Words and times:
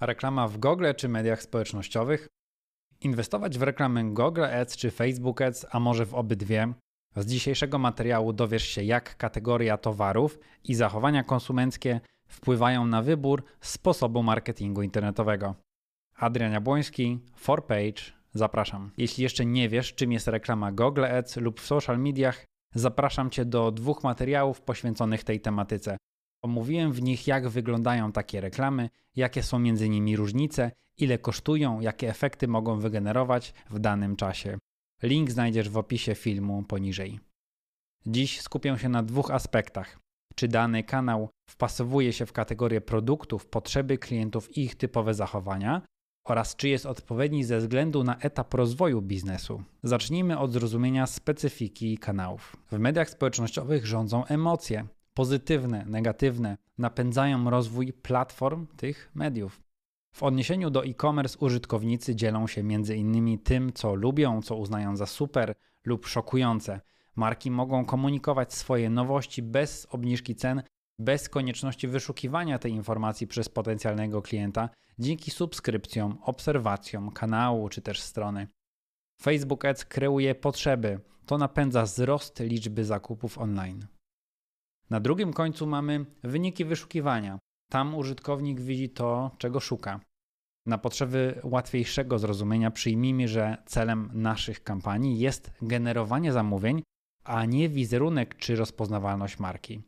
Reklama 0.00 0.48
w 0.48 0.58
Google 0.58 0.86
czy 0.96 1.08
mediach 1.08 1.42
społecznościowych? 1.42 2.28
Inwestować 3.00 3.58
w 3.58 3.62
reklamę 3.62 4.04
Google 4.04 4.44
Ads 4.44 4.76
czy 4.76 4.90
Facebook 4.90 5.42
Ads, 5.42 5.66
a 5.70 5.80
może 5.80 6.06
w 6.06 6.14
obydwie? 6.14 6.72
Z 7.16 7.26
dzisiejszego 7.26 7.78
materiału 7.78 8.32
dowiesz 8.32 8.62
się, 8.64 8.82
jak 8.82 9.16
kategoria 9.16 9.78
towarów 9.78 10.38
i 10.64 10.74
zachowania 10.74 11.24
konsumenckie 11.24 12.00
wpływają 12.28 12.86
na 12.86 13.02
wybór 13.02 13.44
sposobu 13.60 14.22
marketingu 14.22 14.82
internetowego. 14.82 15.54
Adrian 16.16 16.52
Jabłoński, 16.52 17.18
4Page, 17.44 18.12
zapraszam. 18.34 18.90
Jeśli 18.96 19.22
jeszcze 19.22 19.46
nie 19.46 19.68
wiesz, 19.68 19.94
czym 19.94 20.12
jest 20.12 20.28
reklama 20.28 20.72
Google 20.72 21.04
Ads 21.04 21.36
lub 21.36 21.60
w 21.60 21.66
social 21.66 21.98
mediach, 21.98 22.44
zapraszam 22.74 23.30
Cię 23.30 23.44
do 23.44 23.72
dwóch 23.72 24.04
materiałów 24.04 24.60
poświęconych 24.60 25.24
tej 25.24 25.40
tematyce. 25.40 25.96
Omówiłem 26.42 26.92
w 26.92 27.02
nich, 27.02 27.26
jak 27.26 27.48
wyglądają 27.48 28.12
takie 28.12 28.40
reklamy, 28.40 28.90
jakie 29.16 29.42
są 29.42 29.58
między 29.58 29.88
nimi 29.88 30.16
różnice, 30.16 30.70
ile 30.96 31.18
kosztują, 31.18 31.80
jakie 31.80 32.08
efekty 32.08 32.48
mogą 32.48 32.78
wygenerować 32.78 33.54
w 33.70 33.78
danym 33.78 34.16
czasie. 34.16 34.58
Link 35.02 35.30
znajdziesz 35.30 35.68
w 35.68 35.76
opisie 35.76 36.14
filmu 36.14 36.62
poniżej. 36.62 37.20
Dziś 38.06 38.40
skupię 38.40 38.78
się 38.78 38.88
na 38.88 39.02
dwóch 39.02 39.30
aspektach. 39.30 39.98
Czy 40.34 40.48
dany 40.48 40.84
kanał 40.84 41.28
wpasowuje 41.50 42.12
się 42.12 42.26
w 42.26 42.32
kategorię 42.32 42.80
produktów, 42.80 43.46
potrzeby 43.46 43.98
klientów 43.98 44.56
i 44.56 44.64
ich 44.64 44.74
typowe 44.74 45.14
zachowania, 45.14 45.82
oraz 46.26 46.56
czy 46.56 46.68
jest 46.68 46.86
odpowiedni 46.86 47.44
ze 47.44 47.58
względu 47.58 48.04
na 48.04 48.18
etap 48.18 48.54
rozwoju 48.54 49.02
biznesu. 49.02 49.62
Zacznijmy 49.82 50.38
od 50.38 50.52
zrozumienia 50.52 51.06
specyfiki 51.06 51.98
kanałów. 51.98 52.56
W 52.70 52.78
mediach 52.78 53.10
społecznościowych 53.10 53.86
rządzą 53.86 54.24
emocje 54.24 54.86
pozytywne, 55.18 55.84
negatywne, 55.86 56.56
napędzają 56.78 57.50
rozwój 57.50 57.92
platform 57.92 58.66
tych 58.66 59.10
mediów. 59.14 59.62
W 60.14 60.22
odniesieniu 60.22 60.70
do 60.70 60.84
e-commerce 60.84 61.38
użytkownicy 61.38 62.14
dzielą 62.16 62.46
się 62.46 62.62
innymi 62.96 63.38
tym, 63.38 63.72
co 63.72 63.94
lubią, 63.94 64.42
co 64.42 64.56
uznają 64.56 64.96
za 64.96 65.06
super 65.06 65.54
lub 65.84 66.06
szokujące. 66.06 66.80
Marki 67.16 67.50
mogą 67.50 67.84
komunikować 67.84 68.54
swoje 68.54 68.90
nowości 68.90 69.42
bez 69.42 69.86
obniżki 69.90 70.34
cen, 70.34 70.62
bez 70.98 71.28
konieczności 71.28 71.88
wyszukiwania 71.88 72.58
tej 72.58 72.72
informacji 72.72 73.26
przez 73.26 73.48
potencjalnego 73.48 74.22
klienta, 74.22 74.68
dzięki 74.98 75.30
subskrypcjom, 75.30 76.18
obserwacjom 76.22 77.10
kanału 77.10 77.68
czy 77.68 77.82
też 77.82 78.00
strony. 78.00 78.48
Facebook 79.22 79.64
Ads 79.64 79.84
kreuje 79.84 80.34
potrzeby, 80.34 81.00
to 81.26 81.38
napędza 81.38 81.82
wzrost 81.82 82.40
liczby 82.40 82.84
zakupów 82.84 83.38
online. 83.38 83.97
Na 84.90 85.00
drugim 85.00 85.32
końcu 85.32 85.66
mamy 85.66 86.06
wyniki 86.22 86.64
wyszukiwania. 86.64 87.38
Tam 87.70 87.94
użytkownik 87.94 88.60
widzi 88.60 88.90
to, 88.90 89.30
czego 89.38 89.60
szuka. 89.60 90.00
Na 90.66 90.78
potrzeby 90.78 91.40
łatwiejszego 91.44 92.18
zrozumienia 92.18 92.70
przyjmijmy, 92.70 93.28
że 93.28 93.56
celem 93.66 94.10
naszych 94.12 94.62
kampanii 94.62 95.18
jest 95.18 95.50
generowanie 95.62 96.32
zamówień, 96.32 96.82
a 97.24 97.44
nie 97.44 97.68
wizerunek 97.68 98.36
czy 98.36 98.56
rozpoznawalność 98.56 99.38
marki. 99.38 99.82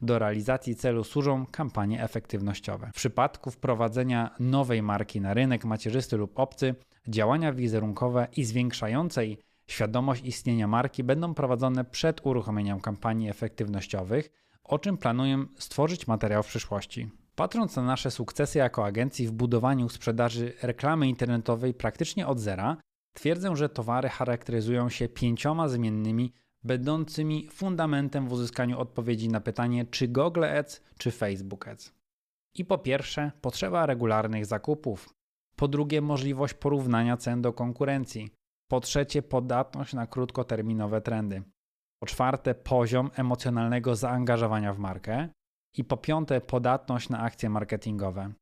Do 0.00 0.18
realizacji 0.18 0.76
celu 0.76 1.04
służą 1.04 1.46
kampanie 1.46 2.02
efektywnościowe. 2.02 2.90
W 2.92 2.96
przypadku 2.96 3.50
wprowadzenia 3.50 4.34
nowej 4.40 4.82
marki 4.82 5.20
na 5.20 5.34
rynek 5.34 5.64
macierzysty 5.64 6.16
lub 6.16 6.38
obcy, 6.38 6.74
działania 7.08 7.52
wizerunkowe 7.52 8.28
i 8.36 8.44
zwiększającej 8.44 9.38
świadomość 9.66 10.24
istnienia 10.24 10.66
marki 10.66 11.04
będą 11.04 11.34
prowadzone 11.34 11.84
przed 11.84 12.26
uruchomieniem 12.26 12.80
kampanii 12.80 13.28
efektywnościowych, 13.28 14.45
o 14.68 14.78
czym 14.78 14.98
planuję 14.98 15.46
stworzyć 15.58 16.06
materiał 16.06 16.42
w 16.42 16.46
przyszłości. 16.46 17.10
Patrząc 17.34 17.76
na 17.76 17.82
nasze 17.82 18.10
sukcesy 18.10 18.58
jako 18.58 18.84
agencji 18.84 19.26
w 19.26 19.32
budowaniu 19.32 19.88
sprzedaży 19.88 20.52
reklamy 20.62 21.08
internetowej 21.08 21.74
praktycznie 21.74 22.26
od 22.26 22.40
zera, 22.40 22.76
twierdzę, 23.14 23.56
że 23.56 23.68
towary 23.68 24.08
charakteryzują 24.08 24.88
się 24.88 25.08
pięcioma 25.08 25.68
zmiennymi, 25.68 26.32
będącymi 26.64 27.48
fundamentem 27.52 28.28
w 28.28 28.32
uzyskaniu 28.32 28.78
odpowiedzi 28.78 29.28
na 29.28 29.40
pytanie, 29.40 29.86
czy 29.86 30.08
Google 30.08 30.44
Ads, 30.44 30.82
czy 30.98 31.10
Facebook 31.10 31.68
Ads. 31.68 31.92
I 32.54 32.64
po 32.64 32.78
pierwsze, 32.78 33.32
potrzeba 33.40 33.86
regularnych 33.86 34.46
zakupów. 34.46 35.08
Po 35.56 35.68
drugie, 35.68 36.00
możliwość 36.00 36.54
porównania 36.54 37.16
cen 37.16 37.42
do 37.42 37.52
konkurencji. 37.52 38.30
Po 38.68 38.80
trzecie, 38.80 39.22
podatność 39.22 39.94
na 39.94 40.06
krótkoterminowe 40.06 41.00
trendy. 41.00 41.42
Po 41.98 42.06
czwarte, 42.06 42.54
poziom 42.54 43.10
emocjonalnego 43.14 43.96
zaangażowania 43.96 44.72
w 44.72 44.78
markę. 44.78 45.28
I 45.76 45.84
po 45.84 45.96
piąte, 45.96 46.40
podatność 46.40 47.08
na 47.08 47.20
akcje 47.20 47.50
marketingowe. 47.50 48.32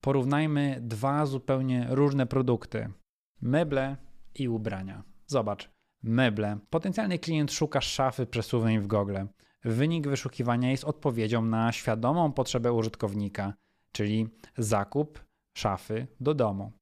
Porównajmy 0.00 0.78
dwa 0.80 1.26
zupełnie 1.26 1.86
różne 1.90 2.26
produkty: 2.26 2.92
meble 3.42 3.96
i 4.34 4.48
ubrania. 4.48 5.02
Zobacz, 5.26 5.70
meble. 6.02 6.58
Potencjalny 6.70 7.18
klient 7.18 7.52
szuka 7.52 7.80
szafy 7.80 8.26
przesuwnej 8.26 8.80
w 8.80 8.86
Google. 8.86 9.18
Wynik 9.64 10.08
wyszukiwania 10.08 10.70
jest 10.70 10.84
odpowiedzią 10.84 11.42
na 11.42 11.72
świadomą 11.72 12.32
potrzebę 12.32 12.72
użytkownika, 12.72 13.54
czyli 13.92 14.28
zakup 14.58 15.24
szafy 15.56 16.06
do 16.20 16.34
domu. 16.34 16.72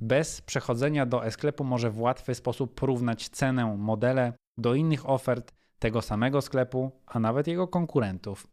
Bez 0.00 0.40
przechodzenia 0.40 1.06
do 1.06 1.26
e-sklepu 1.26 1.64
może 1.64 1.90
w 1.90 2.00
łatwy 2.00 2.34
sposób 2.34 2.74
porównać 2.74 3.28
cenę, 3.28 3.76
modele 3.76 4.32
do 4.58 4.74
innych 4.74 5.08
ofert 5.10 5.57
tego 5.78 6.02
samego 6.02 6.40
sklepu, 6.40 6.90
a 7.06 7.18
nawet 7.18 7.46
jego 7.46 7.68
konkurentów. 7.68 8.46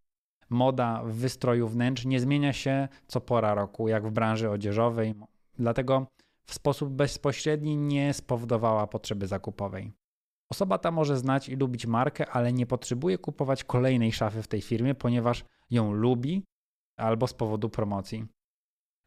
Moda 0.50 1.04
w 1.04 1.14
wystroju 1.14 1.68
wnętrz 1.68 2.06
nie 2.06 2.20
zmienia 2.20 2.54
się 2.54 2.88
co 3.08 3.22
pora 3.22 3.54
roku, 3.54 3.88
jak 3.88 4.08
w 4.08 4.12
branży 4.12 4.50
odzieżowej, 4.50 5.16
dlatego 5.60 6.08
w 6.46 6.54
sposób 6.54 6.90
bezpośredni 6.90 7.78
nie 7.78 8.14
spowodowała 8.14 8.88
potrzeby 8.88 9.28
zakupowej. 9.28 9.92
Osoba 10.52 10.78
ta 10.78 10.92
może 10.92 11.18
znać 11.18 11.50
i 11.50 11.56
lubić 11.56 11.86
markę, 11.86 12.30
ale 12.30 12.54
nie 12.54 12.66
potrzebuje 12.66 13.18
kupować 13.18 13.64
kolejnej 13.64 14.12
szafy 14.12 14.42
w 14.42 14.48
tej 14.48 14.62
firmie, 14.62 14.96
ponieważ 14.96 15.46
ją 15.70 15.94
lubi 15.94 16.44
albo 16.98 17.28
z 17.28 17.34
powodu 17.34 17.70
promocji. 17.70 18.26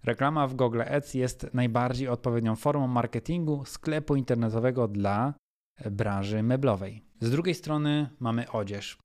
Reklama 0.05 0.47
w 0.47 0.55
Google 0.55 0.83
Ads 0.83 1.15
jest 1.15 1.55
najbardziej 1.55 2.09
odpowiednią 2.09 2.57
formą 2.57 2.87
marketingu 2.87 3.65
sklepu 3.65 4.17
internetowego 4.17 4.89
dla 4.89 5.34
branży 5.91 6.43
meblowej. 6.43 7.08
Z 7.21 7.31
drugiej 7.31 7.55
strony 7.55 8.11
mamy 8.21 8.51
odzież. 8.51 8.99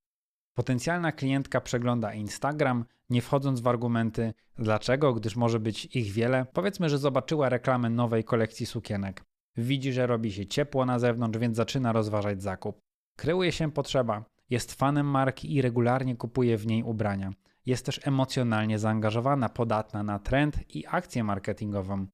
Potencjalna 0.56 1.12
klientka 1.12 1.62
przegląda 1.62 2.13
Instagram, 2.13 2.85
nie 3.09 3.22
wchodząc 3.22 3.62
w 3.62 3.68
argumenty 3.68 4.34
dlaczego, 4.57 5.13
gdyż 5.13 5.35
może 5.35 5.59
być 5.59 5.85
ich 5.85 6.12
wiele. 6.12 6.46
Powiedzmy, 6.53 6.90
że 6.90 6.97
zobaczyła 6.97 7.50
reklamę 7.50 7.90
nowej 7.90 8.23
kolekcji 8.23 8.66
sukienek. 8.66 9.23
Widzi, 9.57 9.94
że 9.94 10.07
robi 10.07 10.31
się 10.31 10.46
ciepło 10.46 10.85
na 10.85 11.00
zewnątrz, 11.00 11.40
więc 11.40 11.57
zaczyna 11.57 11.91
rozważać 11.91 12.41
zakup. 12.41 12.79
Kreuje 13.18 13.52
się 13.52 13.72
potrzeba. 13.72 14.25
Jest 14.50 14.73
fanem 14.73 15.07
marki 15.07 15.56
i 15.56 15.62
regularnie 15.62 16.16
kupuje 16.16 16.57
w 16.57 16.68
niej 16.68 16.84
ubrania. 16.84 17.34
Jest 17.66 17.85
też 17.85 18.07
emocjonalnie 18.07 18.79
zaangażowana, 18.79 19.50
podatna 19.50 20.03
na 20.03 20.19
trend 20.19 20.75
i 20.75 20.84
akcję 20.88 21.23
marketingową. 21.23 22.07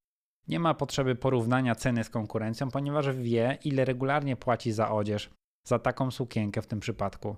Nie 0.48 0.60
ma 0.60 0.74
potrzeby 0.74 1.16
porównania 1.16 1.76
ceny 1.76 2.04
z 2.04 2.10
konkurencją, 2.10 2.72
ponieważ 2.72 3.16
wie, 3.16 3.58
ile 3.64 3.86
regularnie 3.86 4.36
płaci 4.36 4.72
za 4.72 4.92
odzież, 4.92 5.30
za 5.64 5.80
taką 5.80 6.12
sukienkę 6.12 6.62
w 6.62 6.68
tym 6.68 6.80
przypadku. 6.80 7.36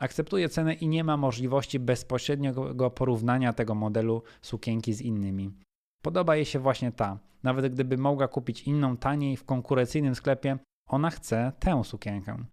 Akceptuje 0.00 0.48
cenę 0.48 0.74
i 0.74 0.88
nie 0.88 1.04
ma 1.04 1.16
możliwości 1.16 1.78
bezpośredniego 1.78 2.90
porównania 2.90 3.52
tego 3.52 3.74
modelu 3.74 4.22
sukienki 4.42 4.92
z 4.92 5.00
innymi. 5.00 5.52
Podoba 6.02 6.36
jej 6.36 6.44
się 6.44 6.58
właśnie 6.58 6.92
ta. 6.92 7.18
Nawet 7.42 7.72
gdyby 7.72 7.98
mogła 7.98 8.28
kupić 8.28 8.62
inną 8.62 8.96
taniej 8.96 9.36
w 9.36 9.44
konkurencyjnym 9.44 10.14
sklepie, 10.14 10.58
ona 10.86 11.10
chce 11.10 11.52
tę 11.58 11.84
sukienkę. 11.84 12.44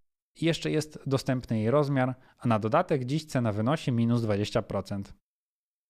I 0.42 0.46
jeszcze 0.46 0.72
jest 0.72 1.00
dostępny 1.06 1.60
jej 1.60 1.72
rozmiar, 1.72 2.16
a 2.38 2.48
na 2.48 2.60
dodatek 2.60 3.06
dziś 3.06 3.26
cena 3.26 3.52
wynosi 3.52 3.92
minus 3.92 4.22
20%. 4.22 5.04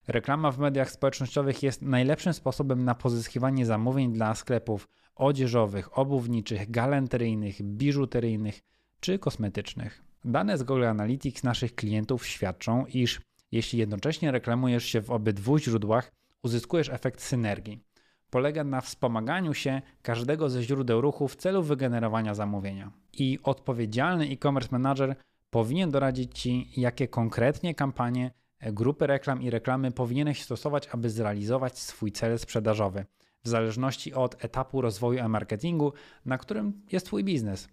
Reklama 0.08 0.52
w 0.52 0.60
mediach 0.60 0.92
społecznościowych 0.92 1.64
jest 1.64 1.82
najlepszym 1.82 2.34
sposobem 2.34 2.86
na 2.86 2.96
pozyskiwanie 2.96 3.66
zamówień 3.66 4.14
dla 4.14 4.36
sklepów 4.36 4.88
odzieżowych, 5.16 5.98
obuwniczych, 5.98 6.72
galanteryjnych, 6.72 7.62
biżuteryjnych 7.62 8.60
czy 9.02 9.20
kosmetycznych. 9.20 10.04
Dane 10.26 10.58
z 10.58 10.64
Google 10.64 10.86
Analytics 10.86 11.44
naszych 11.44 11.76
klientów 11.76 12.28
świadczą, 12.28 12.86
iż 12.86 13.22
jeśli 13.52 13.80
jednocześnie 13.80 14.32
reklamujesz 14.32 14.86
się 14.86 15.02
w 15.02 15.12
obydwu 15.12 15.58
źródłach, 15.60 16.12
uzyskujesz 16.44 16.90
efekt 16.90 17.22
synergii. 17.22 17.80
Polega 18.30 18.64
na 18.64 18.82
wspomaganiu 18.82 19.54
się 19.54 19.82
każdego 20.02 20.50
ze 20.50 20.64
źródeł 20.64 21.02
ruchu 21.02 21.28
w 21.28 21.36
celu 21.36 21.64
wygenerowania 21.64 22.34
zamówienia. 22.34 22.92
I 23.14 23.40
odpowiedzialny 23.44 24.26
e-commerce 24.26 24.70
manager 24.72 25.16
powinien 25.50 25.92
doradzić 25.92 26.40
Ci, 26.40 26.70
jakie 26.78 27.08
konkretnie 27.08 27.76
kampanie 27.76 28.32
grupy 28.62 29.08
reklam 29.08 29.42
i 29.42 29.50
reklamy 29.50 29.92
powinieneś 29.92 30.44
stosować, 30.44 30.88
aby 30.92 31.10
zrealizować 31.10 31.80
swój 31.80 32.12
cel 32.12 32.40
sprzedażowy, 32.40 33.06
w 33.44 33.50
zależności 33.50 34.14
od 34.14 34.46
etapu 34.46 34.82
rozwoju 34.82 35.20
e-marketingu, 35.20 35.94
na 36.26 36.38
którym 36.38 36.82
jest 36.92 37.06
Twój 37.06 37.24
biznes. 37.24 37.68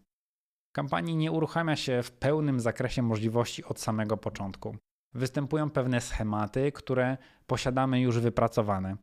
Kampanii 0.73 1.17
nie 1.17 1.33
uruchamia 1.33 1.77
się 1.77 2.03
w 2.03 2.11
pełnym 2.11 2.61
zakresie 2.61 3.03
możliwości 3.03 3.65
od 3.65 3.81
samego 3.81 4.17
początku. 4.17 4.77
Występują 5.15 5.71
pewne 5.71 6.01
schematy, 6.01 6.73
które 6.73 7.17
posiadamy 7.47 8.01
już 8.01 8.19
wypracowane. 8.19 8.97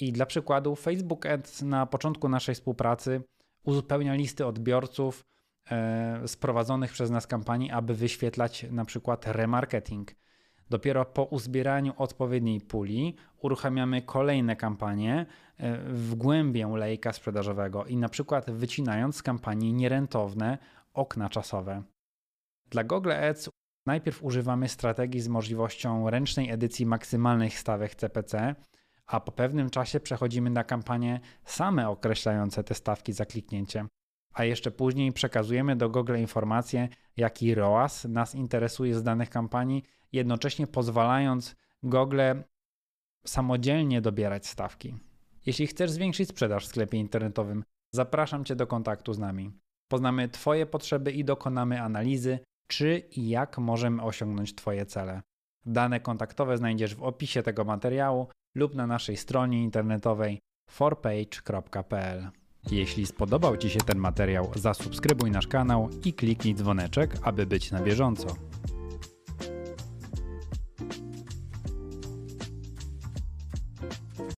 I 0.00 0.12
dla 0.12 0.26
przykładu, 0.26 0.76
Facebook 0.76 1.26
Ads 1.26 1.62
na 1.62 1.86
początku 1.86 2.28
naszej 2.28 2.54
współpracy 2.54 3.22
uzupełnia 3.64 4.14
listy 4.14 4.46
odbiorców 4.46 5.24
e, 5.70 6.28
z 6.28 6.36
prowadzonych 6.36 6.92
przez 6.92 7.10
nas 7.10 7.26
kampanii, 7.26 7.70
aby 7.70 7.94
wyświetlać 7.94 8.66
na 8.70 8.84
przykład 8.84 9.26
remarketing. 9.26 10.14
Dopiero 10.70 11.04
po 11.04 11.24
uzbieraniu 11.24 11.92
odpowiedniej 11.96 12.60
puli 12.60 13.16
uruchamiamy 13.40 14.02
kolejne 14.02 14.56
kampanie 14.56 15.26
e, 15.56 15.78
w 15.78 16.14
głębię 16.14 16.68
lejka 16.76 17.12
sprzedażowego 17.12 17.84
i 17.84 17.96
na 17.96 18.08
przykład 18.08 18.50
wycinając 18.50 19.16
z 19.16 19.22
kampanii 19.22 19.72
nierentowne 19.72 20.58
okna 20.94 21.28
czasowe. 21.28 21.82
Dla 22.66 22.84
Google 22.84 23.12
Ads 23.12 23.50
najpierw 23.86 24.22
używamy 24.22 24.68
strategii 24.68 25.20
z 25.20 25.28
możliwością 25.28 26.10
ręcznej 26.10 26.50
edycji 26.50 26.86
maksymalnych 26.86 27.58
stawek 27.58 27.94
CPC, 27.94 28.54
a 29.06 29.20
po 29.20 29.32
pewnym 29.32 29.70
czasie 29.70 30.00
przechodzimy 30.00 30.50
na 30.50 30.64
kampanie 30.64 31.20
same 31.44 31.88
określające 31.88 32.64
te 32.64 32.74
stawki 32.74 33.12
za 33.12 33.26
kliknięcie. 33.26 33.86
A 34.32 34.44
jeszcze 34.44 34.70
później 34.70 35.12
przekazujemy 35.12 35.76
do 35.76 35.90
Google 35.90 36.16
informacje, 36.16 36.88
jaki 37.16 37.54
ROAS 37.54 38.04
nas 38.04 38.34
interesuje 38.34 38.94
z 38.94 39.02
danych 39.02 39.30
kampanii, 39.30 39.82
jednocześnie 40.12 40.66
pozwalając 40.66 41.56
Google 41.82 42.20
samodzielnie 43.26 44.00
dobierać 44.00 44.46
stawki. 44.46 44.96
Jeśli 45.46 45.66
chcesz 45.66 45.90
zwiększyć 45.90 46.28
sprzedaż 46.28 46.66
w 46.66 46.68
sklepie 46.68 46.98
internetowym, 46.98 47.64
zapraszam 47.90 48.44
Cię 48.44 48.56
do 48.56 48.66
kontaktu 48.66 49.12
z 49.12 49.18
nami. 49.18 49.63
Poznamy 49.94 50.28
Twoje 50.28 50.66
potrzeby 50.66 51.12
i 51.12 51.24
dokonamy 51.24 51.82
analizy, 51.82 52.38
czy 52.66 53.02
i 53.16 53.28
jak 53.28 53.58
możemy 53.58 54.02
osiągnąć 54.02 54.54
Twoje 54.54 54.86
cele. 54.86 55.22
Dane 55.66 56.00
kontaktowe 56.00 56.56
znajdziesz 56.58 56.94
w 56.94 57.02
opisie 57.02 57.42
tego 57.42 57.64
materiału 57.64 58.26
lub 58.54 58.74
na 58.74 58.86
naszej 58.86 59.16
stronie 59.16 59.62
internetowej 59.62 60.38
forpage.pl. 60.70 62.30
Jeśli 62.70 63.06
spodobał 63.06 63.56
Ci 63.56 63.70
się 63.70 63.80
ten 63.80 63.98
materiał, 63.98 64.50
zasubskrybuj 64.54 65.30
nasz 65.30 65.46
kanał 65.46 65.88
i 66.04 66.12
kliknij 66.12 66.54
dzwoneczek, 66.54 67.16
aby 67.22 67.46
być 67.46 67.70
na 67.70 67.80
bieżąco. 67.80 68.26